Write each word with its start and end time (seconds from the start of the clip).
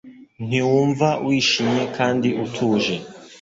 Ntiwumva 0.47 1.07
wishimye 1.25 1.83
kandi 1.97 2.29
utuje 2.45 2.95